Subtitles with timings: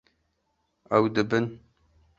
[0.95, 1.45] Ew dibin.